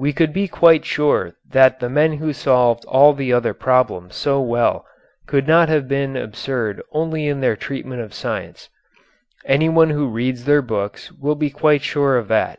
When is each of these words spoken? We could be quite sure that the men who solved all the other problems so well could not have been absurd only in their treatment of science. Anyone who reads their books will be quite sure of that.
We 0.00 0.12
could 0.12 0.32
be 0.32 0.48
quite 0.48 0.84
sure 0.84 1.34
that 1.48 1.78
the 1.78 1.88
men 1.88 2.14
who 2.14 2.32
solved 2.32 2.84
all 2.86 3.12
the 3.12 3.32
other 3.32 3.54
problems 3.54 4.16
so 4.16 4.40
well 4.40 4.84
could 5.28 5.46
not 5.46 5.68
have 5.68 5.86
been 5.86 6.16
absurd 6.16 6.82
only 6.90 7.28
in 7.28 7.38
their 7.40 7.54
treatment 7.54 8.00
of 8.02 8.12
science. 8.12 8.68
Anyone 9.44 9.90
who 9.90 10.08
reads 10.08 10.44
their 10.44 10.60
books 10.60 11.12
will 11.12 11.36
be 11.36 11.50
quite 11.50 11.82
sure 11.82 12.16
of 12.18 12.26
that. 12.26 12.58